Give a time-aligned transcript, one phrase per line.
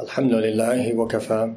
[0.00, 1.52] الحمد لله وكفى.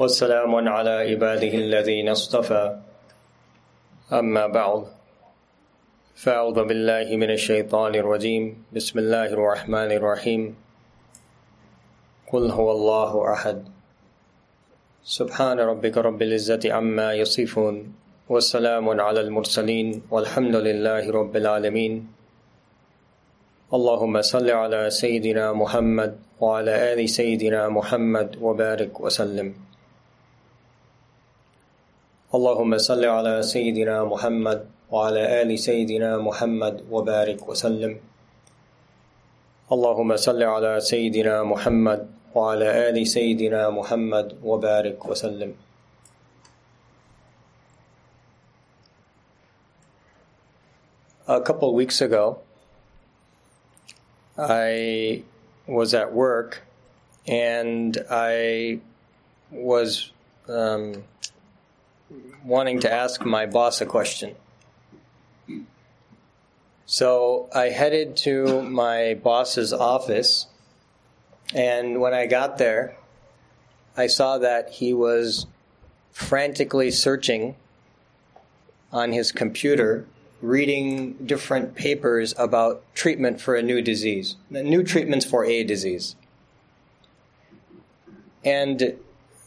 [0.00, 2.76] والسلام على عباده الذين اصطفى.
[4.12, 4.84] أما بعد
[6.14, 8.64] فأعوذ بالله من الشيطان الرجيم.
[8.76, 10.42] بسم الله الرحمن الرحيم.
[12.32, 13.58] قل هو الله أحد.
[15.04, 17.94] سبحان ربك رب العزة عما يصفون.
[18.28, 20.02] والسلام على المرسلين.
[20.10, 22.17] والحمد لله رب العالمين.
[23.76, 29.54] اللهم صل على سيدنا محمد وعلى آل سيدنا محمد وبارك وسلم.
[32.34, 38.00] اللهم صل على سيدنا محمد وعلى آل سيدنا محمد وبارك وسلم.
[39.72, 42.00] اللهم صل على سيدنا محمد
[42.34, 45.52] وعلى آل سيدنا محمد وبارك وسلم.
[51.28, 52.47] A couple weeks ago,
[54.38, 55.24] I
[55.66, 56.62] was at work
[57.26, 58.80] and I
[59.50, 60.12] was
[60.48, 61.04] um,
[62.44, 64.34] wanting to ask my boss a question.
[66.86, 70.46] So I headed to my boss's office,
[71.54, 72.96] and when I got there,
[73.94, 75.46] I saw that he was
[76.12, 77.56] frantically searching
[78.90, 80.06] on his computer
[80.40, 86.14] reading different papers about treatment for a new disease, new treatments for a disease.
[88.44, 88.98] And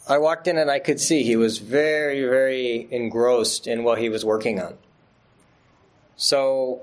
[0.08, 4.10] I walked in and I could see he was very, very engrossed in what he
[4.10, 4.78] was working on.
[6.18, 6.82] So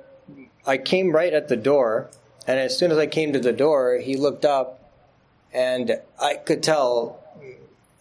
[0.67, 2.11] I came right at the door,
[2.47, 4.91] and as soon as I came to the door, he looked up,
[5.53, 7.20] and I could tell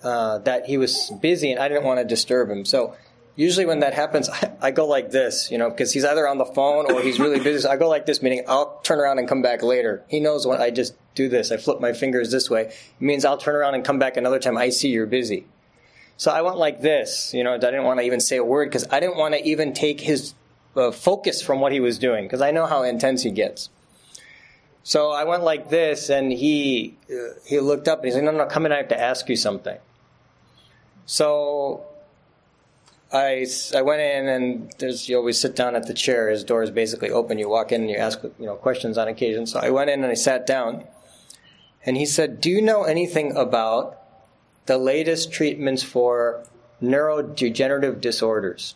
[0.03, 2.65] uh, that he was busy, and I didn't want to disturb him.
[2.65, 2.95] So
[3.37, 6.37] usually when that happens, I, I go like this, you know, because he's either on
[6.37, 7.61] the phone or he's really busy.
[7.61, 10.03] So I go like this, meaning I'll turn around and come back later.
[10.09, 11.53] He knows when I just do this.
[11.53, 12.63] I flip my fingers this way.
[12.63, 14.57] It means I'll turn around and come back another time.
[14.57, 15.45] I see you're busy.
[16.17, 18.69] So I went like this, you know, I didn't want to even say a word
[18.69, 20.33] because I didn't want to even take his
[20.75, 23.69] uh, focus from what he was doing because I know how intense he gets.
[24.81, 28.31] So I went like this, and he uh, he looked up and he said, "No,
[28.31, 28.71] no, come in.
[28.71, 29.77] I have to ask you something."
[31.05, 31.85] So
[33.11, 36.29] I, I went in and there's you always sit down at the chair.
[36.29, 37.37] His door is basically open.
[37.37, 39.45] You walk in and you ask you know questions on occasion.
[39.45, 40.83] So I went in and I sat down,
[41.85, 43.97] and he said, "Do you know anything about
[44.65, 46.45] the latest treatments for
[46.81, 48.75] neurodegenerative disorders?"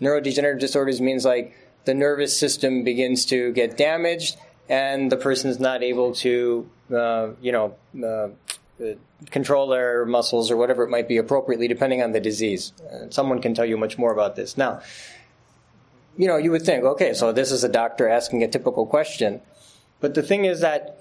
[0.00, 1.56] Neurodegenerative disorders means like
[1.86, 4.36] the nervous system begins to get damaged
[4.68, 7.74] and the person is not able to, uh, you know.
[8.02, 8.28] Uh,
[9.30, 12.72] control their muscles or whatever it might be appropriately, depending on the disease.
[13.10, 14.56] Someone can tell you much more about this.
[14.56, 14.82] Now,
[16.16, 19.40] you know, you would think, okay, so this is a doctor asking a typical question,
[20.00, 20.98] but the thing is that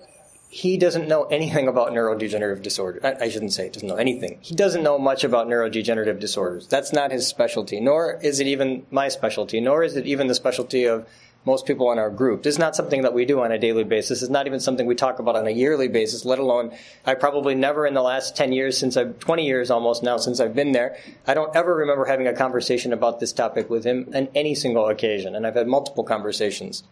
[0.50, 3.04] he doesn't know anything about neurodegenerative disorders.
[3.04, 4.38] I, I shouldn't say he doesn't know anything.
[4.42, 6.68] He doesn't know much about neurodegenerative disorders.
[6.68, 10.36] That's not his specialty, nor is it even my specialty, nor is it even the
[10.36, 11.08] specialty of
[11.46, 12.44] most people in our group.
[12.44, 14.22] This is not something that we do on a daily basis.
[14.22, 17.56] It's not even something we talk about on a yearly basis, let alone I probably
[17.56, 20.72] never in the last 10 years since I've, 20 years almost now since I've been
[20.72, 24.56] there, I don't ever remember having a conversation about this topic with him on any
[24.56, 25.36] single occasion.
[25.36, 26.84] And I've had multiple conversations.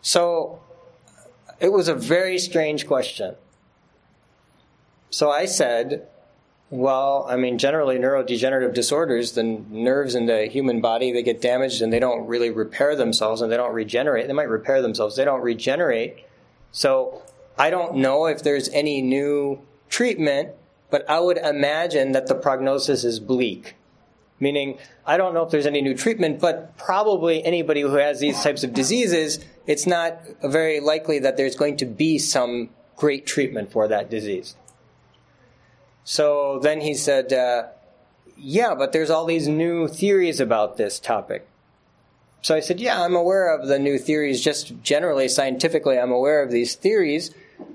[0.00, 0.60] So
[1.60, 3.34] it was a very strange question.
[5.10, 6.06] So I said,
[6.70, 11.80] well, I mean, generally neurodegenerative disorders, the nerves in the human body, they get damaged
[11.80, 14.26] and they don't really repair themselves and they don't regenerate.
[14.26, 16.26] They might repair themselves, they don't regenerate.
[16.70, 17.22] So
[17.58, 20.50] I don't know if there's any new treatment,
[20.90, 23.74] but I would imagine that the prognosis is bleak.
[24.40, 28.40] Meaning, I don't know if there's any new treatment, but probably anybody who has these
[28.40, 33.72] types of diseases, it's not very likely that there's going to be some great treatment
[33.72, 34.54] for that disease.
[36.08, 37.64] So then he said, uh,
[38.34, 41.46] Yeah, but there's all these new theories about this topic.
[42.40, 46.42] So I said, Yeah, I'm aware of the new theories, just generally, scientifically, I'm aware
[46.42, 47.30] of these theories,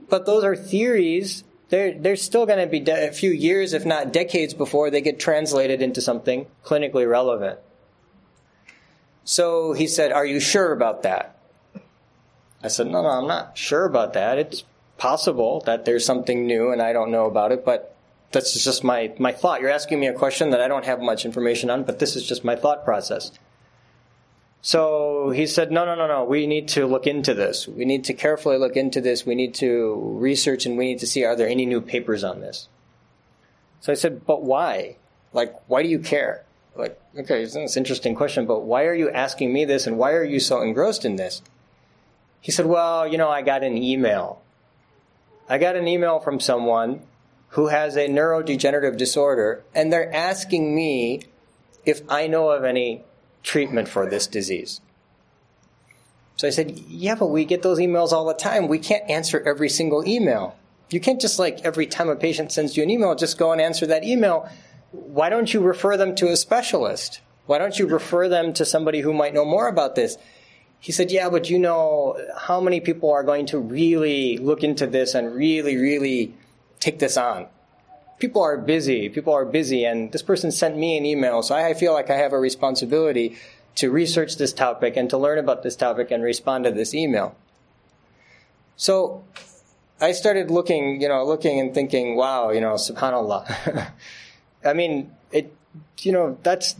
[0.10, 1.44] but those are theories.
[1.70, 5.02] They're, they're still going to be de- a few years, if not decades, before they
[5.02, 7.60] get translated into something clinically relevant.
[9.26, 11.38] So he said, Are you sure about that?
[12.64, 14.40] I said, No, no, I'm not sure about that.
[14.40, 14.64] It's
[14.98, 17.93] possible that there's something new and I don't know about it, but
[18.34, 19.62] that's just my, my thought.
[19.62, 22.26] You're asking me a question that I don't have much information on, but this is
[22.26, 23.32] just my thought process.
[24.62, 27.68] So he said, no, no, no, no, we need to look into this.
[27.68, 29.26] We need to carefully look into this.
[29.26, 32.42] We need to research and we need to see are there any new papers on
[32.42, 32.68] this.
[33.82, 34.98] So I said, but why?
[35.34, 36.46] Like, why do you care?
[36.76, 40.14] Like, okay, it's an interesting question, but why are you asking me this and why
[40.14, 41.42] are you so engrossed in this?
[42.42, 44.42] He said, Well, you know, I got an email.
[45.48, 47.02] I got an email from someone
[47.54, 51.22] who has a neurodegenerative disorder, and they're asking me
[51.86, 53.04] if I know of any
[53.44, 54.82] treatment for this disease.
[56.36, 58.68] So I said, Yeah, but we get those emails all the time.
[58.68, 60.56] We can't answer every single email.
[60.90, 63.62] You can't just like every time a patient sends you an email, just go and
[63.62, 64.50] answer that email.
[64.92, 67.22] Why don't you refer them to a specialist?
[67.46, 70.18] Why don't you refer them to somebody who might know more about this?
[70.80, 74.88] He said, Yeah, but you know how many people are going to really look into
[74.88, 76.34] this and really, really
[76.84, 77.48] take this on?
[78.20, 79.10] People are busy.
[79.10, 79.86] People are busy.
[79.86, 83.38] And this person sent me an email, so I feel like I have a responsibility
[83.76, 87.36] to research this topic and to learn about this topic and respond to this email.
[88.76, 89.24] So
[90.00, 93.92] I started looking, you know, looking and thinking, wow, you know, subhanallah.
[94.66, 95.56] I mean, it,
[96.02, 96.76] you know, that's,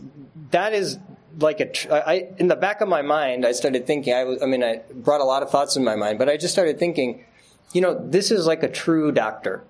[0.50, 0.98] that is
[1.40, 4.46] like a, I, in the back of my mind, I started thinking, I, was, I
[4.46, 7.24] mean, I brought a lot of thoughts in my mind, but I just started thinking,
[7.72, 9.64] you know, this is like a true doctor.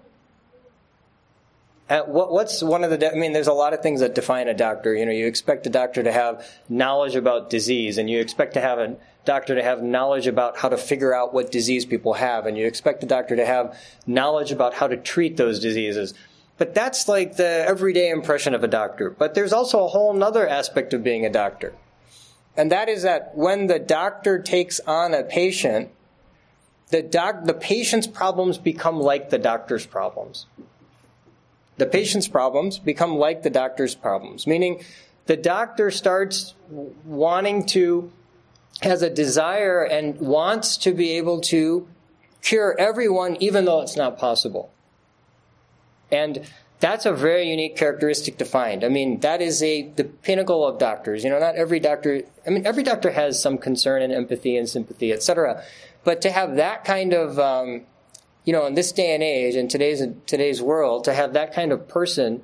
[1.89, 3.13] Uh, what, what's one of the?
[3.13, 4.95] I mean, there's a lot of things that define a doctor.
[4.95, 8.61] You know, you expect a doctor to have knowledge about disease, and you expect to
[8.61, 8.97] have a
[9.27, 12.67] doctor to have knowledge about how to figure out what disease people have, and you
[12.67, 16.15] expect a doctor to have knowledge about how to treat those diseases.
[16.57, 19.11] But that's like the everyday impression of a doctor.
[19.11, 21.75] But there's also a whole other aspect of being a doctor,
[22.57, 25.91] and that is that when the doctor takes on a patient,
[26.89, 30.47] the doc, the patient's problems become like the doctor's problems
[31.77, 34.83] the patient's problems become like the doctor's problems, meaning
[35.27, 36.55] the doctor starts
[37.05, 38.13] wanting to,
[38.83, 41.89] has a desire and wants to be able to
[42.43, 44.71] cure everyone, even though it's not possible.
[46.13, 46.47] And
[46.81, 48.85] that's a very unique characteristic to find.
[48.85, 51.25] I mean, that is a the pinnacle of doctors.
[51.25, 52.23] You know, not every doctor.
[52.47, 55.65] I mean, every doctor has some concern and empathy and sympathy, etc.
[56.05, 57.87] But to have that kind of um,
[58.45, 61.73] you know, in this day and age, in today's today's world, to have that kind
[61.73, 62.43] of person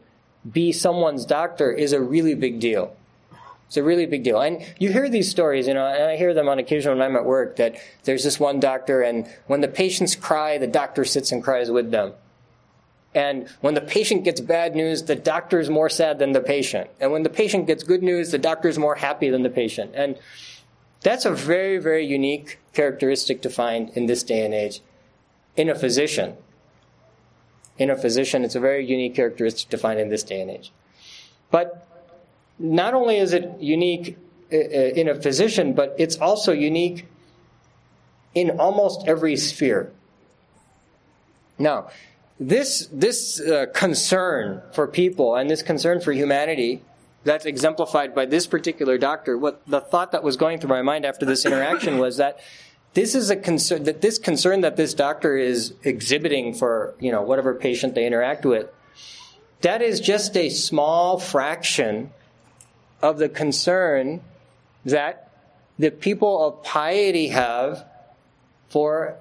[0.50, 2.96] be someone's doctor is a really big deal.
[3.66, 4.40] It's a really big deal.
[4.40, 7.14] And you hear these stories, you know, and I hear them on occasion when I'm
[7.14, 11.30] at work that there's this one doctor, and when the patients cry, the doctor sits
[11.30, 12.14] and cries with them.
[13.14, 16.90] And when the patient gets bad news, the doctor is more sad than the patient.
[17.00, 19.92] And when the patient gets good news, the doctor is more happy than the patient.
[19.94, 20.16] And
[21.00, 24.80] that's a very, very unique characteristic to find in this day and age
[25.56, 26.36] in a physician.
[27.78, 30.72] In a physician, it's a very unique characteristic to find in this day and age.
[31.50, 31.86] But
[32.58, 34.18] not only is it unique
[34.52, 37.06] uh, uh, in a physician, but it's also unique
[38.34, 39.92] in almost every sphere.
[41.58, 41.90] Now,
[42.38, 46.82] this this uh, concern for people and this concern for humanity
[47.22, 49.36] that's exemplified by this particular doctor.
[49.36, 52.40] What the thought that was going through my mind after this interaction was that
[52.94, 57.22] this is a concern that this concern that this doctor is exhibiting for you know
[57.22, 58.70] whatever patient they interact with
[59.60, 62.10] that is just a small fraction
[63.02, 64.20] of the concern
[64.84, 65.30] that
[65.78, 67.86] the people of piety have
[68.68, 69.16] for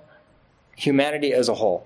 [0.76, 1.86] humanity as a whole.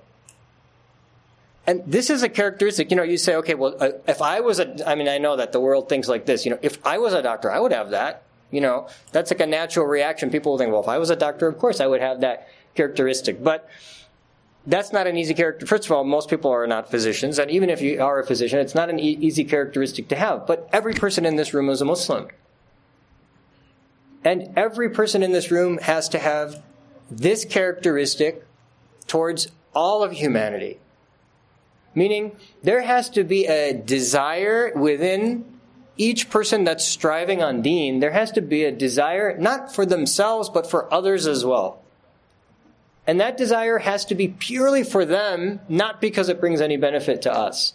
[1.65, 4.59] And this is a characteristic you know you say okay well uh, if i was
[4.59, 6.97] a i mean i know that the world thinks like this you know if i
[6.97, 8.23] was a doctor i would have that
[8.53, 10.29] you know, that's like a natural reaction.
[10.29, 12.47] People will think, well, if I was a doctor, of course I would have that
[12.75, 13.43] characteristic.
[13.43, 13.67] But
[14.65, 15.65] that's not an easy character.
[15.65, 18.59] First of all, most people are not physicians, and even if you are a physician,
[18.59, 20.45] it's not an e- easy characteristic to have.
[20.45, 22.27] But every person in this room is a Muslim.
[24.23, 26.63] And every person in this room has to have
[27.11, 28.45] this characteristic
[29.07, 30.79] towards all of humanity.
[31.95, 35.52] Meaning, there has to be a desire within
[35.97, 40.49] each person that's striving on deen, there has to be a desire, not for themselves,
[40.49, 41.81] but for others as well.
[43.05, 47.21] And that desire has to be purely for them, not because it brings any benefit
[47.23, 47.73] to us.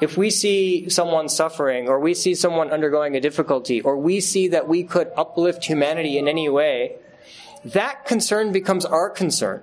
[0.00, 4.48] If we see someone suffering, or we see someone undergoing a difficulty, or we see
[4.48, 6.96] that we could uplift humanity in any way,
[7.66, 9.62] that concern becomes our concern.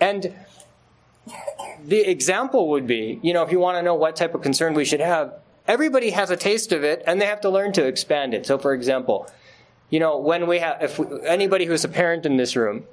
[0.00, 0.34] And
[1.84, 4.74] the example would be, you know, if you want to know what type of concern
[4.74, 5.34] we should have,
[5.66, 8.46] everybody has a taste of it and they have to learn to expand it.
[8.46, 9.30] So, for example,
[9.90, 12.84] you know, when we have, if we, anybody who's a parent in this room,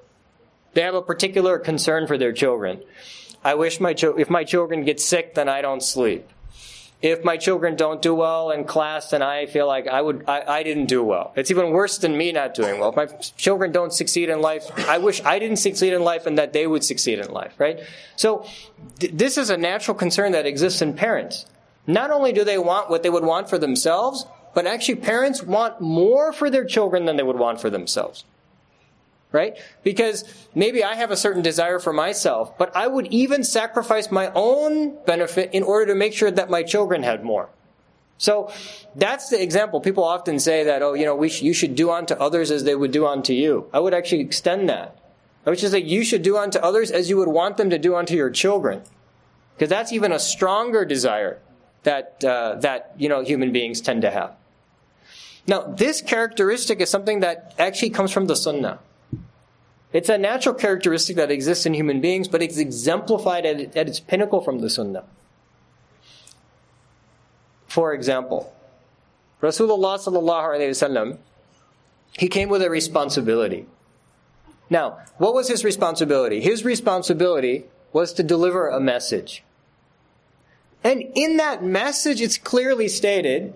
[0.73, 2.81] they have a particular concern for their children.
[3.43, 6.29] I wish my, cho- if my children get sick, then I don't sleep
[7.01, 10.59] if my children don't do well in class, then I feel like I would I,
[10.59, 11.31] I, didn't do well.
[11.35, 12.89] It's even worse than me not doing well.
[12.89, 13.05] If my
[13.37, 16.67] children don't succeed in life, I wish I didn't succeed in life and that they
[16.67, 17.79] would succeed in life, right?
[18.17, 18.45] So
[18.99, 21.45] th- this is a natural concern that exists in parents.
[21.87, 25.79] Not only do they want what they would want for themselves, but actually parents want
[25.79, 28.25] more for their children than they would want for themselves.
[29.31, 29.57] Right?
[29.83, 30.23] Because
[30.55, 34.97] maybe I have a certain desire for myself, but I would even sacrifice my own
[35.05, 37.49] benefit in order to make sure that my children had more.
[38.17, 38.51] So
[38.95, 39.79] that's the example.
[39.79, 42.75] People often say that, oh, you know, sh- you should do unto others as they
[42.75, 43.69] would do unto you.
[43.71, 44.97] I would actually extend that.
[45.45, 47.77] I would just say you should do unto others as you would want them to
[47.77, 48.81] do unto your children.
[49.55, 51.39] Because that's even a stronger desire
[51.83, 54.35] that, uh, that, you know, human beings tend to have.
[55.47, 58.79] Now, this characteristic is something that actually comes from the Sunnah.
[59.91, 63.99] It's a natural characteristic that exists in human beings, but it's exemplified at, at its
[63.99, 65.05] pinnacle from the Sunnah.
[67.67, 68.53] For example,
[69.41, 71.17] Rasulullah
[72.17, 73.67] he came with a responsibility.
[74.69, 76.41] Now, what was his responsibility?
[76.41, 79.43] His responsibility was to deliver a message.
[80.83, 83.53] And in that message, it's clearly stated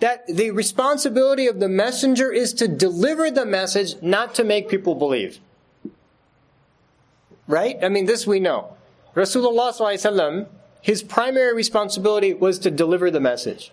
[0.00, 4.94] that the responsibility of the messenger is to deliver the message, not to make people
[4.94, 5.38] believe.
[7.46, 7.76] Right?
[7.82, 8.76] I mean, this we know.
[9.14, 10.46] Rasulullah
[10.80, 13.72] his primary responsibility was to deliver the message.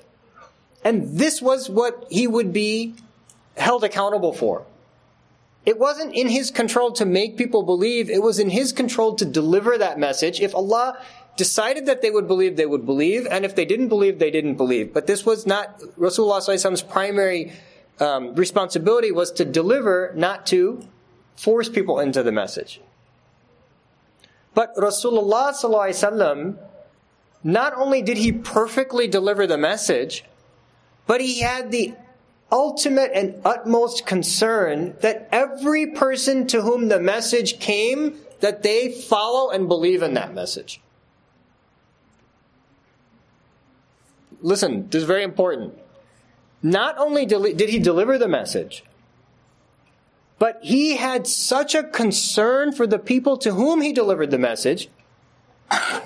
[0.83, 2.93] And this was what he would be
[3.57, 4.65] held accountable for.
[5.65, 9.25] It wasn't in his control to make people believe, it was in his control to
[9.25, 10.39] deliver that message.
[10.39, 10.97] If Allah
[11.35, 14.55] decided that they would believe, they would believe, and if they didn't believe, they didn't
[14.55, 14.93] believe.
[14.93, 17.53] But this was not Rasulullah's primary
[17.99, 20.87] um, responsibility was to deliver, not to
[21.35, 22.81] force people into the message.
[24.53, 26.57] But Rasulullah
[27.43, 30.25] not only did he perfectly deliver the message,
[31.07, 31.93] but he had the
[32.51, 39.51] ultimate and utmost concern that every person to whom the message came, that they follow
[39.51, 40.81] and believe in that message.
[44.41, 45.77] Listen, this is very important.
[46.63, 48.83] Not only did he deliver the message,
[50.38, 54.88] but he had such a concern for the people to whom he delivered the message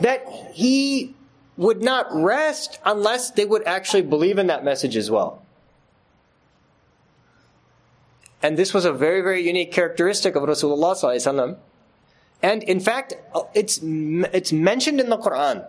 [0.00, 1.14] that he
[1.56, 5.42] would not rest unless they would actually believe in that message as well.
[8.40, 11.56] And this was a very, very unique characteristic of Rasulullah
[12.40, 13.14] And in fact,
[13.54, 15.66] it's, it's mentioned in the Quran.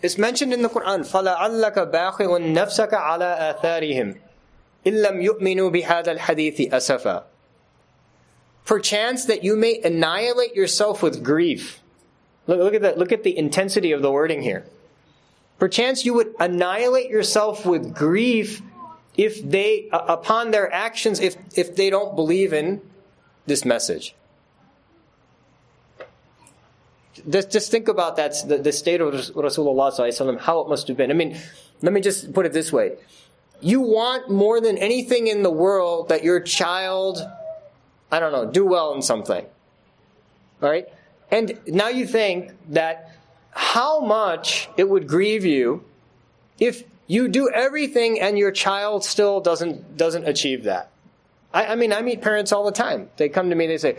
[0.00, 4.18] It's mentioned in the Quran, فَلَعَلَّكَ بَاخِعٌ نَفْسَكَ عَلَىٰ آثَارِهِمْ
[4.87, 7.23] illam yu'minu hadithi asafa.
[8.65, 11.79] Perchance that you may annihilate yourself with grief.
[12.47, 12.97] Look, look at that.
[12.97, 14.65] Look at the intensity of the wording here.
[15.59, 18.61] Perchance you would annihilate yourself with grief
[19.15, 22.81] if they, uh, upon their actions, if, if they don't believe in
[23.47, 24.13] this message.
[27.27, 31.09] Just, just think about that, the, the state of Rasulullah, how it must have been.
[31.09, 31.35] I mean,
[31.81, 32.97] let me just put it this way
[33.59, 37.19] you want more than anything in the world that your child,
[38.11, 39.45] I don't know, do well in something.
[40.61, 40.87] All right?
[41.31, 43.15] And now you think that
[43.51, 45.83] how much it would grieve you
[46.59, 50.91] if you do everything and your child still doesn't doesn't achieve that.
[51.53, 53.09] I, I mean, I meet parents all the time.
[53.17, 53.97] They come to me, they say,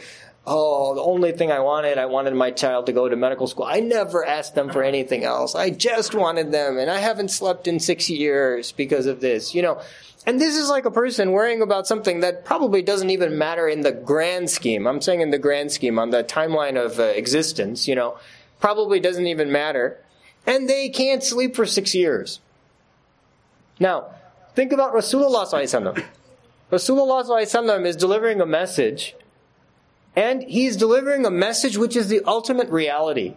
[0.48, 3.66] "Oh, the only thing I wanted, I wanted my child to go to medical school.
[3.66, 5.54] I never asked them for anything else.
[5.54, 9.62] I just wanted them, and I haven't slept in six years because of this." You
[9.62, 9.80] know,
[10.26, 13.82] and this is like a person worrying about something that probably doesn't even matter in
[13.82, 14.86] the grand scheme.
[14.86, 17.86] I'm saying in the grand scheme, on the timeline of uh, existence.
[17.86, 18.18] You know,
[18.60, 19.98] probably doesn't even matter,
[20.46, 22.40] and they can't sleep for six years.
[23.80, 24.06] Now,
[24.54, 25.46] think about Rasulullah
[26.70, 29.14] Rasulullah is delivering a message,
[30.18, 33.36] and he's delivering a message which is the ultimate reality.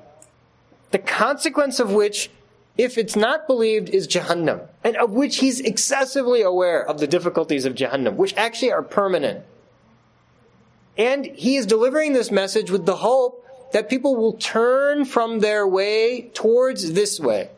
[0.90, 2.32] The consequence of which,
[2.76, 7.66] if it's not believed, is Jahannam, and of which he's excessively aware of the difficulties
[7.66, 9.46] of Jahannam, which actually are permanent.
[10.98, 15.68] And he is delivering this message with the hope that people will turn from their
[15.68, 17.52] way towards this way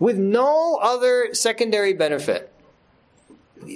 [0.00, 2.52] with no other secondary benefit.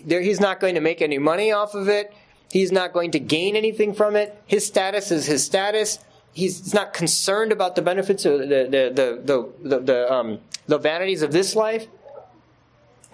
[0.05, 2.13] There, he's not going to make any money off of it.
[2.51, 4.41] He's not going to gain anything from it.
[4.47, 5.99] His status is his status.
[6.33, 11.23] He's not concerned about the benefits of the the the the, the, um, the vanities
[11.23, 11.87] of this life.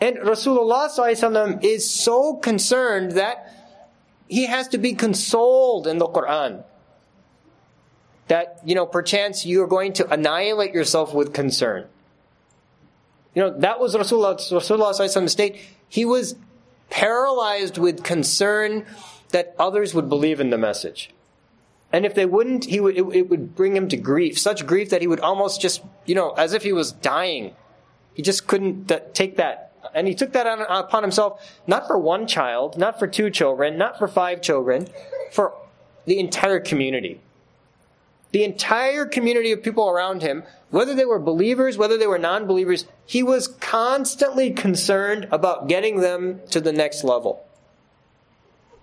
[0.01, 3.55] And Rasulullah is so concerned that
[4.29, 6.65] he has to be consoled in the Quran.
[8.29, 11.87] That, you know, perchance you are going to annihilate yourself with concern.
[13.35, 15.61] You know, that was Rasulullah, Rasulullah's state.
[15.89, 16.35] He was
[16.91, 18.87] paralyzed with concern
[19.33, 21.11] that others would believe in the message.
[21.93, 24.89] And if they wouldn't, he would, it, it would bring him to grief, such grief
[24.91, 27.55] that he would almost just, you know, as if he was dying.
[28.15, 32.27] He just couldn't take that And he took that on, upon himself, not for one
[32.27, 34.89] child, not for two children, not for five children,
[35.31, 35.55] for
[36.07, 37.21] the entire community.
[38.31, 42.47] The entire community of people around him, whether they were believers, whether they were non
[42.47, 47.45] believers, he was constantly concerned about getting them to the next level.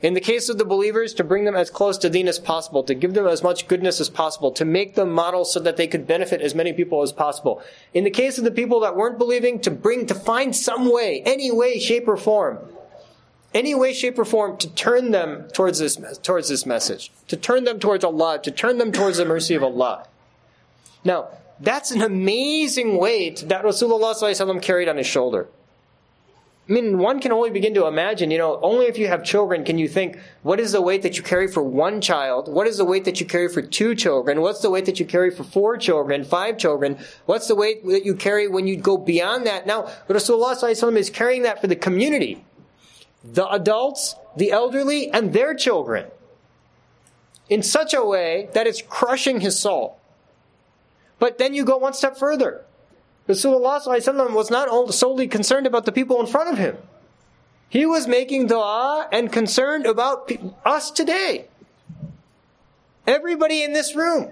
[0.01, 2.83] In the case of the believers, to bring them as close to deen as possible,
[2.83, 5.87] to give them as much goodness as possible, to make them models so that they
[5.87, 7.61] could benefit as many people as possible.
[7.93, 11.21] In the case of the people that weren't believing, to bring, to find some way,
[11.25, 12.59] any way, shape, or form,
[13.53, 17.65] any way, shape, or form to turn them towards this, towards this message, to turn
[17.65, 20.07] them towards Allah, to turn them towards the mercy of Allah.
[21.03, 21.27] Now,
[21.59, 25.49] that's an amazing weight that Rasulullah carried on his shoulder.
[26.69, 29.63] I mean, one can only begin to imagine, you know, only if you have children
[29.63, 32.47] can you think, what is the weight that you carry for one child?
[32.47, 34.39] What is the weight that you carry for two children?
[34.41, 36.99] What's the weight that you carry for four children, five children?
[37.25, 39.65] What's the weight that you carry when you go beyond that?
[39.65, 42.45] Now, Rasulullah is carrying that for the community.
[43.23, 46.05] The adults, the elderly, and their children.
[47.49, 49.99] In such a way that it's crushing his soul.
[51.17, 52.63] But then you go one step further.
[53.29, 56.77] Rasulullah was not solely concerned about the people in front of him.
[57.69, 60.31] He was making dua and concerned about
[60.65, 61.47] us today.
[63.05, 64.31] Everybody in this room.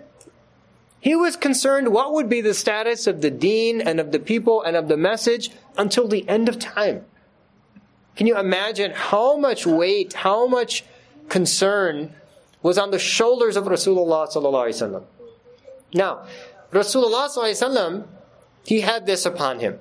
[0.99, 4.63] He was concerned what would be the status of the deen and of the people
[4.63, 7.05] and of the message until the end of time.
[8.15, 10.83] Can you imagine how much weight, how much
[11.29, 12.15] concern
[12.63, 15.03] was on the shoulders of Rasulullah
[15.93, 16.25] Now,
[16.71, 17.29] Rasulullah
[18.67, 19.79] he had this upon him.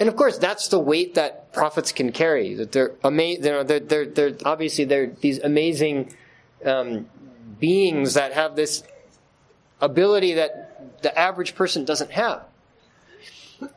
[0.00, 2.54] And of course, that's the weight that prophets can carry.
[2.54, 3.44] That they're amazing.
[3.44, 6.12] You know, they're, they're, they're, obviously they're these amazing
[6.64, 7.08] um,
[7.60, 8.82] beings that have this
[9.80, 12.42] ability that the average person doesn't have.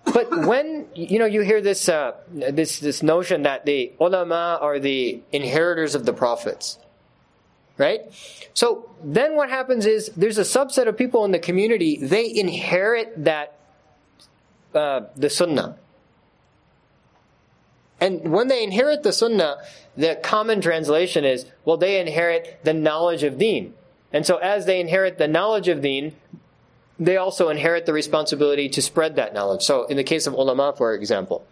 [0.06, 4.80] But when you know you hear this uh, this this notion that the ulama are
[4.80, 6.80] the inheritors of the prophets,
[7.78, 8.02] right?
[8.56, 13.24] So then what happens is there's a subset of people in the community they inherit
[13.26, 13.57] that
[14.78, 15.78] uh, the sunnah.
[18.00, 19.58] And when they inherit the sunnah,
[19.96, 23.74] the common translation is, well, they inherit the knowledge of deen.
[24.14, 26.16] And so as they inherit the knowledge of deen,
[27.00, 29.64] they also inherit the responsibility to spread that knowledge.
[29.64, 31.46] So in the case of ulama, for example,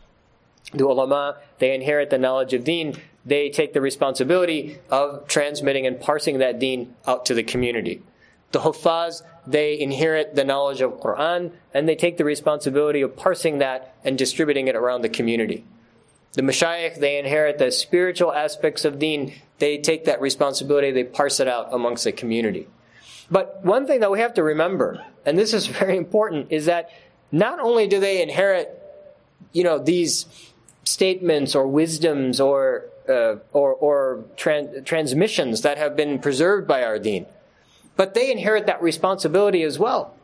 [0.74, 2.96] the ulama, they inherit the knowledge of deen.
[3.26, 8.04] They take the responsibility of transmitting and parsing that deen out to the community.
[8.52, 13.60] The huffaz, they inherit the knowledge of Quran and they take the responsibility of parsing
[13.60, 15.66] that and distributing it around the community.
[16.34, 19.34] The mashayikh, they inherit the spiritual aspects of deen.
[19.60, 22.68] They take that responsibility, they parse it out amongst the community.
[23.32, 26.90] But one thing that we have to remember, and this is very important, is that
[27.32, 28.82] not only do they inherit,
[29.54, 30.26] you know, these
[30.84, 36.98] statements or wisdoms or uh, or, or tran- transmissions that have been preserved by our
[36.98, 37.26] deen,
[37.96, 40.16] but they inherit that responsibility as well.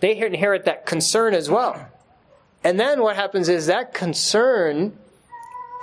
[0.00, 1.88] They inherit that concern as well.
[2.64, 4.96] And then what happens is that concern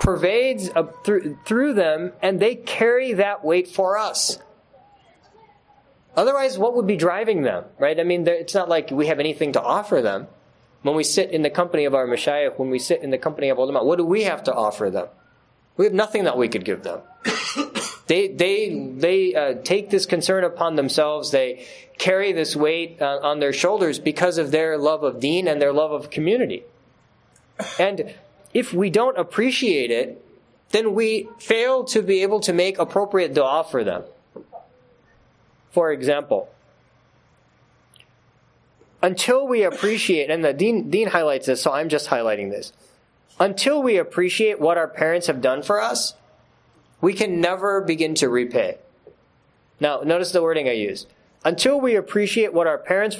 [0.00, 0.70] pervades
[1.04, 4.38] through, through them and they carry that weight for us.
[6.16, 7.98] Otherwise, what would be driving them, right?
[7.98, 10.26] I mean, it's not like we have anything to offer them.
[10.82, 13.50] When we sit in the company of our mashayikh, when we sit in the company
[13.50, 15.08] of ulama, what do we have to offer them?
[15.76, 17.00] We have nothing that we could give them.
[18.10, 21.30] They, they, they uh, take this concern upon themselves.
[21.30, 21.64] They
[21.96, 25.72] carry this weight uh, on their shoulders because of their love of deen and their
[25.72, 26.64] love of community.
[27.78, 28.12] And
[28.52, 30.24] if we don't appreciate it,
[30.70, 34.02] then we fail to be able to make appropriate dua for them.
[35.70, 36.48] For example,
[39.00, 42.72] until we appreciate, and the dean, Deen highlights this, so I'm just highlighting this.
[43.38, 46.14] Until we appreciate what our parents have done for us,
[47.00, 48.78] we can never begin to repay.
[49.80, 51.08] Now, notice the wording I used.
[51.44, 53.16] Until we appreciate what our parents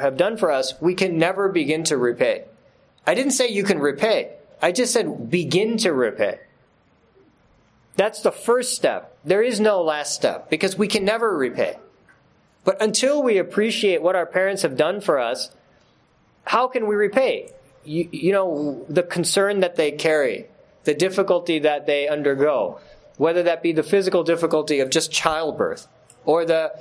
[0.00, 2.44] have done for us, we can never begin to repay.
[3.06, 4.36] I didn't say you can repay.
[4.62, 6.38] I just said begin to repay.
[7.96, 9.18] That's the first step.
[9.24, 11.78] There is no last step because we can never repay.
[12.64, 15.50] But until we appreciate what our parents have done for us,
[16.44, 17.50] how can we repay?
[17.84, 20.46] You, you know, the concern that they carry,
[20.84, 22.80] the difficulty that they undergo,
[23.16, 25.86] whether that be the physical difficulty of just childbirth
[26.24, 26.72] or the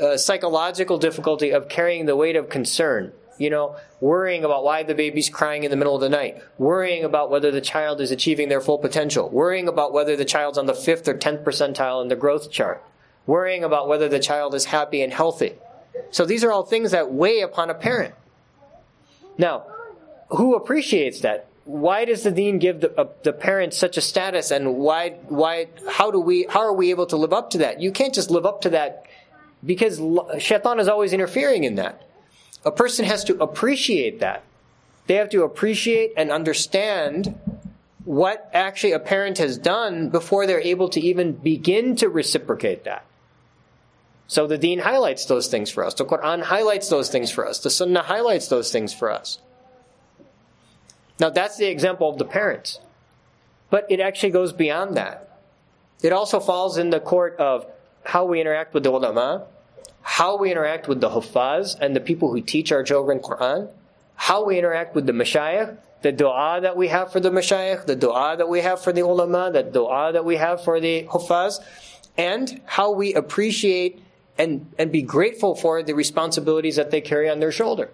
[0.00, 3.12] uh, psychological difficulty of carrying the weight of concern.
[3.38, 7.04] You know, worrying about why the baby's crying in the middle of the night, worrying
[7.04, 10.66] about whether the child is achieving their full potential, worrying about whether the child's on
[10.66, 12.84] the fifth or tenth percentile in the growth chart,
[13.26, 15.54] worrying about whether the child is happy and healthy.
[16.10, 18.14] So these are all things that weigh upon a parent.
[19.38, 19.64] Now,
[20.28, 21.46] who appreciates that?
[21.70, 25.68] Why does the deen give the, uh, the parents such a status and why why
[25.88, 27.80] how do we how are we able to live up to that?
[27.80, 29.06] You can't just live up to that
[29.64, 30.00] because
[30.38, 32.02] shaitan is always interfering in that.
[32.64, 34.42] A person has to appreciate that.
[35.06, 37.38] They have to appreciate and understand
[38.04, 43.04] what actually a parent has done before they're able to even begin to reciprocate that.
[44.26, 45.94] So the deen highlights those things for us.
[45.94, 47.60] The quran highlights those things for us.
[47.60, 49.38] The sunnah highlights those things for us
[51.20, 52.80] now, that's the example of the parents.
[53.68, 55.38] But it actually goes beyond that.
[56.02, 57.66] It also falls in the court of
[58.04, 59.46] how we interact with the ulama,
[60.00, 63.70] how we interact with the huffaz and the people who teach our children Quran,
[64.16, 67.96] how we interact with the mashayikh, the dua that we have for the mashayikh, the
[67.96, 71.58] dua that we have for the ulama, the dua that we have for the huffaz,
[72.16, 74.02] and how we appreciate
[74.38, 77.90] and, and be grateful for the responsibilities that they carry on their shoulder.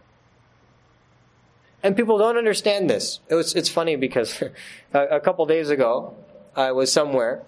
[1.83, 3.21] And people don't understand this.
[3.29, 4.43] It was, it's funny because
[4.93, 6.15] a, a couple days ago,
[6.55, 7.43] I was somewhere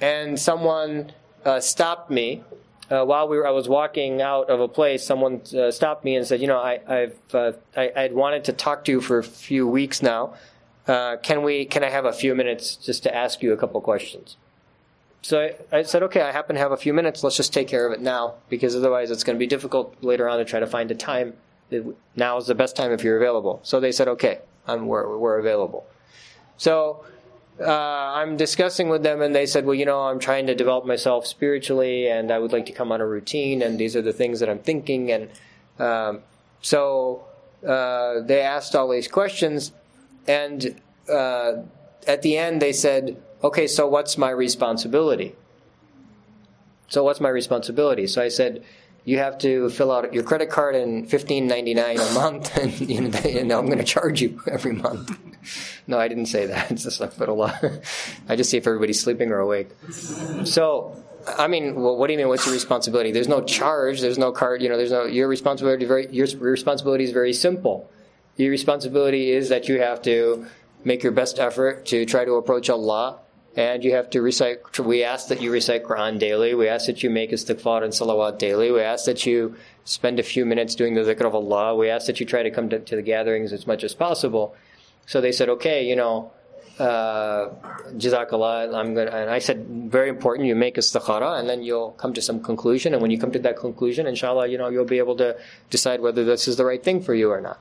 [0.00, 1.12] and someone
[1.44, 2.42] uh, stopped me
[2.90, 6.16] uh, while we were, I was walking out of a place, someone uh, stopped me
[6.16, 9.18] and said, "You know, I, have uh, I, I'd wanted to talk to you for
[9.18, 10.34] a few weeks now.
[10.86, 11.66] Uh, can we?
[11.66, 14.36] Can I have a few minutes just to ask you a couple questions?"
[15.20, 17.22] So I, I, said, "Okay, I happen to have a few minutes.
[17.22, 20.26] Let's just take care of it now, because otherwise it's going to be difficult later
[20.26, 21.34] on to try to find a time
[22.16, 23.60] now is the best time if you're available.
[23.62, 25.86] So they said, okay, I'm, we're, we're available.
[26.56, 27.04] So
[27.60, 30.86] uh, I'm discussing with them, and they said, well, you know, I'm trying to develop
[30.86, 34.12] myself spiritually, and I would like to come on a routine, and these are the
[34.12, 35.10] things that I'm thinking.
[35.10, 35.30] And
[35.78, 36.22] um,
[36.60, 37.24] so
[37.66, 39.72] uh, they asked all these questions,
[40.26, 41.62] and uh,
[42.06, 45.34] at the end they said, okay, so what's my responsibility?
[46.88, 48.06] So what's my responsibility?
[48.06, 48.64] So I said,
[49.04, 52.78] you have to fill out your credit card and fifteen ninety nine a month, and
[52.80, 55.16] you know, they, I'm going to charge you every month.
[55.86, 56.70] no, I didn't say that.
[56.78, 57.64] It's just a lot.
[58.28, 59.70] I just see if everybody's sleeping or awake.
[60.44, 62.28] So, I mean, well, what do you mean?
[62.28, 63.12] What's your responsibility?
[63.12, 64.00] There's no charge.
[64.00, 64.62] There's no card.
[64.62, 65.04] You know, there's no.
[65.04, 65.84] Your responsibility.
[65.84, 66.12] Very.
[66.12, 67.90] Your responsibility is very simple.
[68.36, 70.46] Your responsibility is that you have to
[70.84, 73.18] make your best effort to try to approach Allah
[73.58, 74.78] and you have to recite.
[74.78, 76.54] We ask that you recite Quran daily.
[76.54, 78.70] We ask that you make istighfar and salawat daily.
[78.70, 81.74] We ask that you spend a few minutes doing the zikr of Allah.
[81.74, 84.54] We ask that you try to come to, to the gatherings as much as possible.
[85.06, 86.30] So they said, okay, you know,
[86.78, 87.48] uh,
[87.96, 92.14] jazakallah, I'm going and I said, very important, you make istikhara and then you'll come
[92.14, 92.92] to some conclusion.
[92.92, 95.36] And when you come to that conclusion, inshallah, you know, you'll be able to
[95.68, 97.58] decide whether this is the right thing for you or not.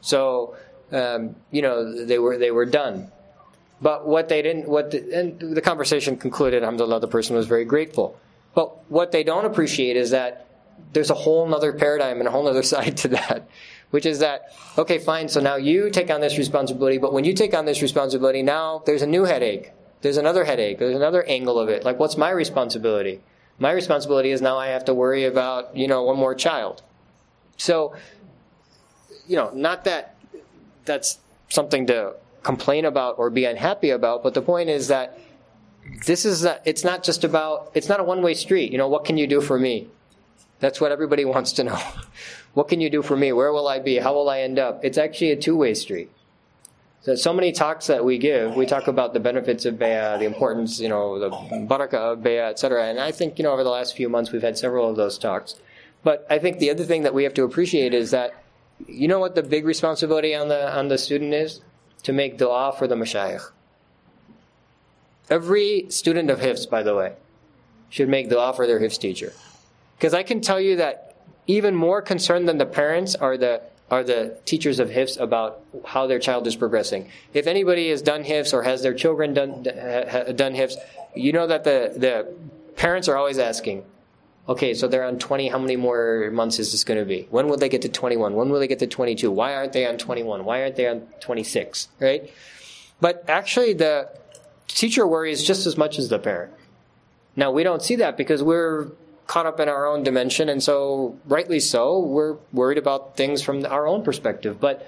[0.00, 0.56] So,
[0.92, 3.12] um, you know, they were, they were done.
[3.80, 7.64] But what they didn't, what the, and the conversation concluded, alhamdulillah, the person was very
[7.64, 8.18] grateful.
[8.54, 10.46] But what they don't appreciate is that
[10.92, 13.48] there's a whole other paradigm and a whole other side to that,
[13.90, 17.34] which is that, okay, fine, so now you take on this responsibility, but when you
[17.34, 19.72] take on this responsibility, now there's a new headache.
[20.00, 20.78] There's another headache.
[20.78, 21.84] There's another angle of it.
[21.84, 23.20] Like, what's my responsibility?
[23.58, 26.82] My responsibility is now I have to worry about, you know, one more child.
[27.56, 27.94] So,
[29.26, 30.16] you know, not that
[30.84, 32.14] that's something to
[32.46, 34.22] complain about or be unhappy about.
[34.22, 35.18] But the point is that
[36.06, 38.72] this is a, it's not just about it's not a one way street.
[38.72, 39.88] You know, what can you do for me?
[40.60, 41.80] That's what everybody wants to know.
[42.54, 43.32] what can you do for me?
[43.32, 43.98] Where will I be?
[43.98, 44.84] How will I end up?
[44.84, 46.10] It's actually a two way street.
[47.02, 50.24] So, so many talks that we give, we talk about the benefits of bay'ah, the
[50.24, 52.86] importance, you know, the barakah of bay'ah, etc.
[52.86, 55.16] And I think, you know, over the last few months, we've had several of those
[55.16, 55.54] talks.
[56.02, 58.34] But I think the other thing that we have to appreciate is that,
[58.88, 61.60] you know what the big responsibility on the on the student is?
[62.06, 63.50] To make dua for the mashayikh.
[65.28, 67.14] Every student of Hifz, by the way,
[67.90, 69.32] should make dua for their Hifz teacher.
[69.98, 71.16] Because I can tell you that
[71.48, 76.06] even more concerned than the parents are the are the teachers of Hifz about how
[76.06, 77.08] their child is progressing.
[77.34, 80.76] If anybody has done Hifz or has their children done done Hifz,
[81.16, 82.32] you know that the the
[82.76, 83.84] parents are always asking,
[84.48, 87.26] okay, so they're on 20, how many more months is this going to be?
[87.30, 88.34] When will they get to 21?
[88.34, 89.30] When will they get to 22?
[89.30, 90.44] Why aren't they on 21?
[90.44, 91.88] Why aren't they on 26?
[92.00, 92.30] Right?
[93.00, 94.08] But actually, the
[94.68, 96.52] teacher worries just as much as the parent.
[97.34, 98.88] Now, we don't see that because we're
[99.26, 103.66] caught up in our own dimension, and so, rightly so, we're worried about things from
[103.66, 104.60] our own perspective.
[104.60, 104.86] But,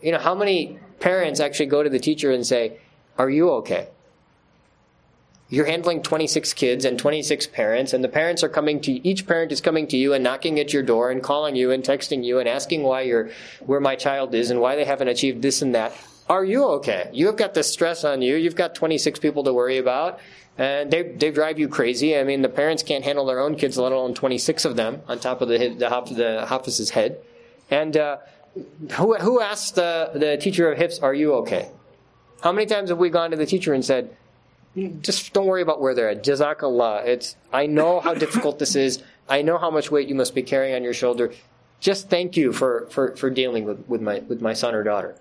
[0.00, 2.78] you know, how many parents actually go to the teacher and say,
[3.18, 3.88] Are you okay?
[5.52, 9.52] You're handling 26 kids and 26 parents and the parents are coming to each parent
[9.52, 12.38] is coming to you and knocking at your door and calling you and texting you
[12.38, 13.28] and asking why you're
[13.60, 15.92] where my child is and why they haven't achieved this and that.
[16.26, 17.10] Are you okay?
[17.12, 18.36] You've got the stress on you.
[18.36, 20.20] You've got 26 people to worry about
[20.56, 22.16] and they, they drive you crazy.
[22.16, 25.18] I mean the parents can't handle their own kids let alone 26 of them on
[25.18, 27.18] top of the the, the hafiz's head.
[27.70, 28.16] And uh,
[28.92, 31.68] who, who asked the, the teacher of Hifz Are you okay?
[32.42, 34.16] How many times have we gone to the teacher and said,
[35.02, 36.24] Just don't worry about where they're at.
[36.24, 37.06] Jazakallah.
[37.06, 39.02] It's, I know how difficult this is.
[39.28, 41.32] I know how much weight you must be carrying on your shoulder.
[41.80, 45.14] Just thank you for, for, for dealing with, with, my, with my son or daughter.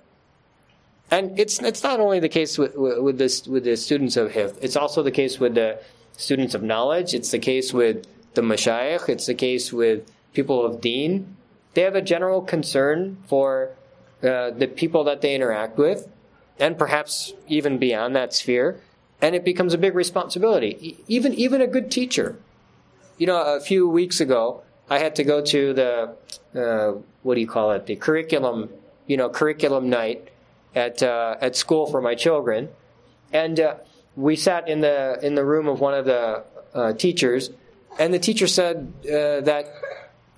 [1.10, 4.58] And it's, it's not only the case with, with, this, with the students of Hifz,
[4.62, 5.82] it's also the case with the
[6.16, 7.14] students of knowledge.
[7.14, 9.10] It's the case with the mashayikh.
[9.10, 11.36] It's the case with people of deen.
[11.74, 13.72] They have a general concern for
[14.24, 16.08] uh, the people that they interact with,
[16.60, 18.80] and perhaps even beyond that sphere.
[19.22, 20.98] And it becomes a big responsibility.
[21.08, 22.38] Even even a good teacher.
[23.18, 26.16] You know, a few weeks ago, I had to go to the
[26.56, 27.86] uh, what do you call it?
[27.86, 28.70] The curriculum,
[29.08, 30.30] you know, curriculum night
[30.76, 32.70] at uh, at school for my children,
[33.32, 33.76] and uh,
[34.16, 37.52] we sat in the in the room of one of the uh, teachers,
[38.00, 39.74] and the teacher said uh, that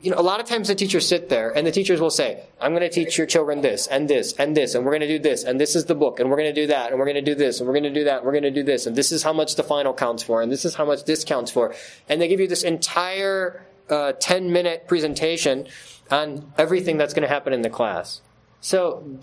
[0.03, 2.43] you know, a lot of times the teachers sit there and the teachers will say,
[2.59, 5.07] I'm going to teach your children this and this and this, and we're going to
[5.07, 7.05] do this, and this is the book, and we're going to do that, and we're
[7.05, 8.63] going to do this, and we're going to do that, and we're going to do
[8.63, 11.05] this, and this is how much the final counts for, and this is how much
[11.05, 11.73] this counts for.
[12.09, 15.67] And they give you this entire uh, 10 minute presentation
[16.11, 18.21] on everything that's going to happen in the class.
[18.59, 19.19] So,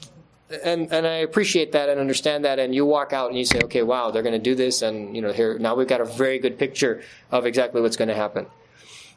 [0.64, 3.60] and, and I appreciate that and understand that, and you walk out and you say,
[3.64, 6.06] okay, wow, they're going to do this, and you know, here, now we've got a
[6.06, 8.46] very good picture of exactly what's going to happen.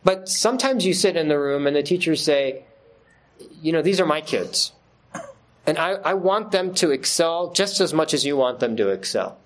[0.03, 2.63] But sometimes you sit in the room and the teachers say,
[3.61, 4.73] you know, these are my kids.
[5.65, 8.89] And I, I want them to excel just as much as you want them to
[8.89, 9.37] excel.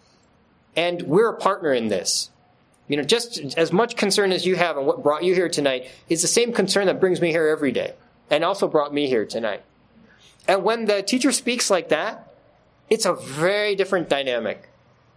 [0.76, 2.32] And we're a partner in this.
[2.88, 5.90] You know, just as much concern as you have and what brought you here tonight
[6.10, 7.94] is the same concern that brings me here every day
[8.30, 9.62] and also brought me here tonight.
[10.48, 12.34] And when the teacher speaks like that,
[12.90, 14.70] it's a very different dynamic.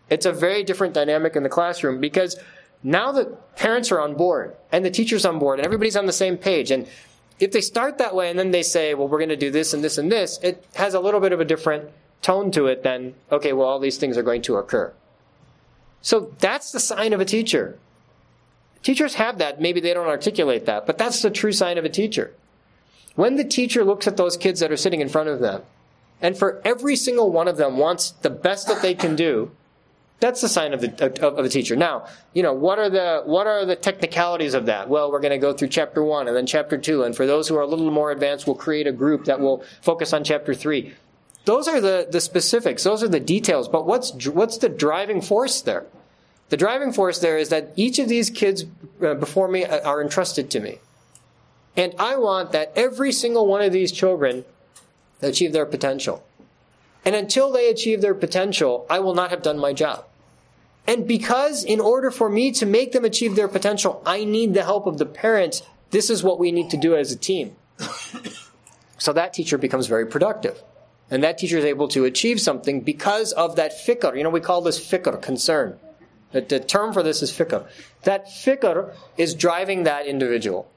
[0.09, 2.37] It's a very different dynamic in the classroom because
[2.82, 6.12] now that parents are on board and the teacher's on board and everybody's on the
[6.12, 6.86] same page, and
[7.38, 9.72] if they start that way and then they say, well, we're going to do this
[9.72, 11.90] and this and this, it has a little bit of a different
[12.22, 14.92] tone to it than, okay, well, all these things are going to occur.
[16.02, 17.78] So that's the sign of a teacher.
[18.82, 19.60] Teachers have that.
[19.60, 22.32] Maybe they don't articulate that, but that's the true sign of a teacher.
[23.14, 25.62] When the teacher looks at those kids that are sitting in front of them,
[26.22, 29.50] and for every single one of them wants the best that they can do,
[30.20, 31.76] that's the sign of the of, of a teacher.
[31.76, 34.88] Now, you know what are the what are the technicalities of that?
[34.88, 37.48] Well, we're going to go through chapter one and then chapter two, and for those
[37.48, 40.54] who are a little more advanced, we'll create a group that will focus on chapter
[40.54, 40.94] three.
[41.46, 42.85] Those are the the specifics.
[42.85, 43.68] Those are the details.
[43.68, 45.87] But what's what's the driving force there?
[46.50, 48.66] The driving force there is that each of these kids
[49.02, 50.80] uh, before me are entrusted to me,
[51.76, 54.44] and I want that every single one of these children
[55.22, 56.24] achieve their potential.
[57.02, 60.04] And until they achieve their potential, I will not have done my job.
[60.90, 64.64] And because in order for me to make them achieve their potential, I need the
[64.64, 67.55] help of the parents, this is what we need to do as a team.
[68.98, 70.61] so that teacher becomes very productive.
[71.09, 74.16] And that teacher is able to achieve something because of that fikr.
[74.16, 75.79] You know, we call this fikr, concern.
[76.33, 77.68] The, the term for this is fikr.
[78.03, 80.68] That fikr is driving that individual.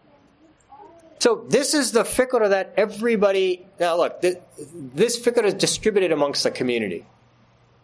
[1.17, 6.43] So this is the fikr that everybody, now look, this, this fikr is distributed amongst
[6.43, 7.03] the community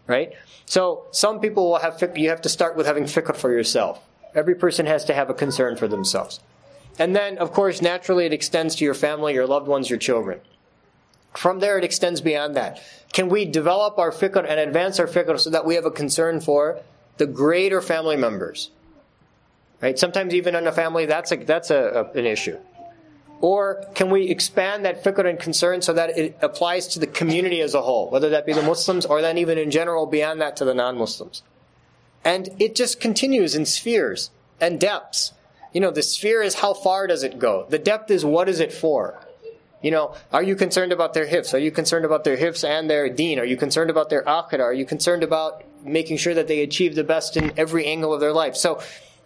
[0.09, 0.33] right?
[0.65, 4.03] So some people will have you have to start with having fikr for yourself.
[4.35, 6.41] Every person has to have a concern for themselves.
[6.97, 10.41] And then, of course, naturally it extends to your family, your loved ones, your children.
[11.35, 12.81] From there, it extends beyond that.
[13.13, 16.41] Can we develop our fikr and advance our fikr so that we have a concern
[16.41, 16.81] for
[17.17, 18.71] the greater family members?
[19.81, 19.97] Right?
[19.97, 22.57] Sometimes even in a family, that's a, that's a, a, an issue.
[23.41, 27.61] Or can we expand that fikr and concern so that it applies to the community
[27.61, 30.57] as a whole, whether that be the Muslims or then even in general beyond that
[30.57, 31.43] to the non-Muslims?
[32.25, 35.33] And it just continues in spheres and depths.
[35.71, 37.65] You know, the sphere is how far does it go?
[37.69, 39.19] The depth is what is it for?
[39.81, 41.53] You know, are you concerned about their Hifz?
[41.53, 43.39] Are you concerned about their Hifz and their deen?
[43.39, 44.59] Are you concerned about their akhirah?
[44.59, 48.19] Are you concerned about making sure that they achieve the best in every angle of
[48.19, 48.57] their life?
[48.57, 48.81] So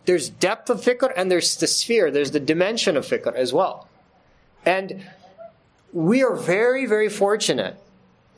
[0.05, 3.87] there's depth of fikr and there's the sphere, there's the dimension of fikr as well.
[4.65, 5.03] And
[5.91, 7.77] we are very, very fortunate.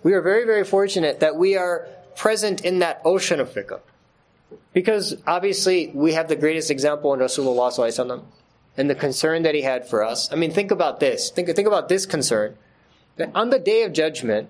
[0.04, 3.80] We are very, very fortunate that we are present in that ocean of fikr.
[4.74, 8.24] Because obviously we have the greatest example in Rasulullah
[8.78, 10.32] and the concern that he had for us.
[10.32, 11.30] I mean, think about this.
[11.30, 12.58] Think, think about this concern.
[13.16, 14.50] That on the day of judgment,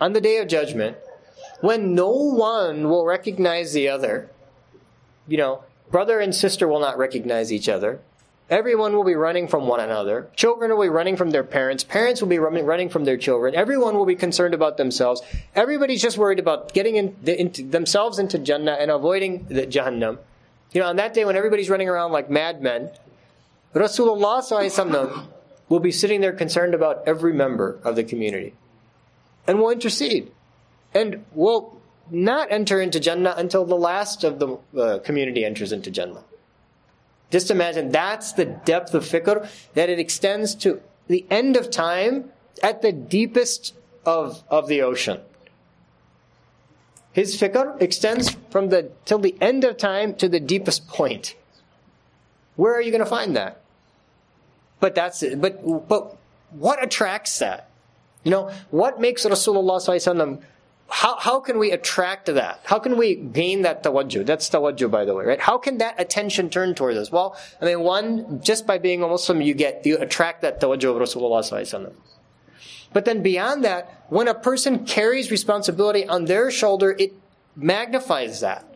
[0.00, 0.98] on the day of judgment,
[1.60, 4.30] when no one will recognize the other,
[5.26, 8.00] you know, brother and sister will not recognize each other.
[8.50, 10.28] Everyone will be running from one another.
[10.34, 11.84] Children will be running from their parents.
[11.84, 13.54] Parents will be running from their children.
[13.54, 15.22] Everyone will be concerned about themselves.
[15.54, 20.18] Everybody's just worried about getting in, into, themselves into Jannah and avoiding the Jahannam.
[20.72, 22.90] You know, on that day when everybody's running around like madmen,
[23.72, 25.28] Rasulullah
[25.68, 28.54] We'll be sitting there concerned about every member of the community.
[29.46, 30.32] And we'll intercede.
[30.92, 35.92] And we'll not enter into Jannah until the last of the uh, community enters into
[35.92, 36.24] Jannah.
[37.30, 42.30] Just imagine that's the depth of fikr, that it extends to the end of time
[42.62, 45.20] at the deepest of, of the ocean.
[47.12, 51.34] His fikr extends from the till the end of time to the deepest point.
[52.56, 53.60] Where are you going to find that?
[54.78, 55.40] But that's it.
[55.40, 56.16] But but
[56.50, 57.68] what attracts that?
[58.22, 59.80] You know, what makes Rasulullah
[60.90, 62.60] how, how can we attract that?
[62.64, 64.26] How can we gain that tawajjuh?
[64.26, 65.40] That's tawajjuh, by the way, right?
[65.40, 67.12] How can that attention turn towards us?
[67.12, 70.90] Well, I mean, one, just by being a Muslim, you get, you attract that tawajjuh
[70.90, 71.92] of Rasulullah
[72.92, 77.14] But then beyond that, when a person carries responsibility on their shoulder, it
[77.54, 78.66] magnifies that.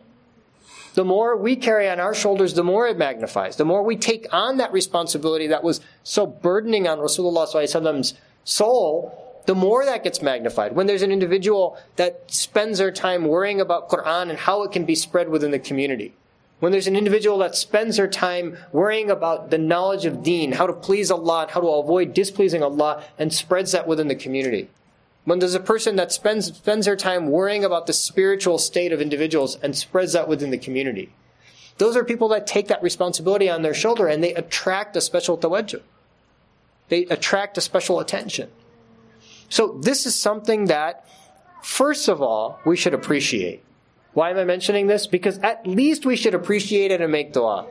[0.93, 3.57] The more we carry on our shoulders, the more it magnifies.
[3.57, 8.13] The more we take on that responsibility that was so burdening on Rasulullah's
[8.45, 10.75] soul, the more that gets magnified.
[10.75, 14.85] When there's an individual that spends their time worrying about Quran and how it can
[14.85, 16.13] be spread within the community.
[16.59, 20.67] When there's an individual that spends their time worrying about the knowledge of deen, how
[20.67, 24.69] to please Allah, and how to avoid displeasing Allah, and spreads that within the community.
[25.25, 29.01] When there's a person that spends, spends their time worrying about the spiritual state of
[29.01, 31.11] individuals and spreads that within the community.
[31.77, 35.37] Those are people that take that responsibility on their shoulder and they attract a special
[35.37, 35.81] tawajjuh.
[36.89, 38.49] They attract a special attention.
[39.49, 41.07] So this is something that,
[41.63, 43.63] first of all, we should appreciate.
[44.13, 45.07] Why am I mentioning this?
[45.07, 47.67] Because at least we should appreciate it and make dua.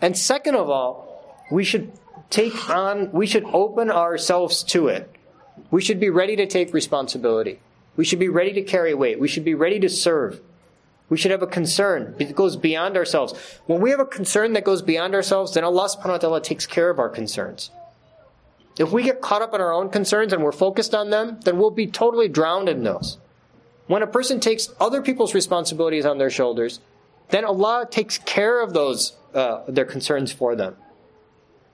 [0.00, 1.92] And second of all, we should
[2.28, 5.08] take on, we should open ourselves to it.
[5.70, 7.60] We should be ready to take responsibility.
[7.96, 9.20] We should be ready to carry weight.
[9.20, 10.40] We should be ready to serve.
[11.08, 13.34] We should have a concern that goes beyond ourselves.
[13.66, 16.66] When we have a concern that goes beyond ourselves, then Allah subhanahu wa ta'ala takes
[16.66, 17.70] care of our concerns.
[18.78, 21.58] If we get caught up in our own concerns and we're focused on them, then
[21.58, 23.18] we'll be totally drowned in those.
[23.86, 26.80] When a person takes other people's responsibilities on their shoulders,
[27.28, 30.76] then Allah takes care of those uh, their concerns for them.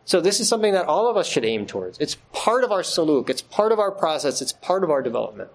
[0.04, 1.98] So this is something that all of us should aim towards.
[1.98, 5.50] It's part of our suluk, it's part of our process, it's part of our development.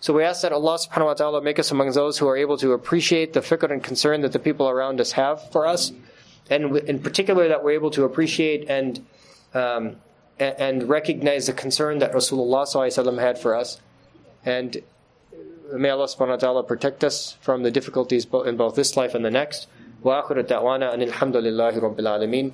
[0.00, 2.58] So we ask that Allah subhanahu wa ta'ala make us among those who are able
[2.58, 5.92] to appreciate the fikr and concern that the people around us have for us,
[6.50, 9.06] and in particular that we're able to appreciate and
[9.54, 9.96] um,
[10.39, 13.81] and recognize the concern that Rasulullah had for us.
[14.45, 14.81] And
[15.73, 19.23] may Allah subhanahu wa ta'ala protect us from the difficulties in both this life and
[19.23, 19.67] the next.
[20.03, 22.53] وآخر الدعوانا أن الحمد لله رب العالمين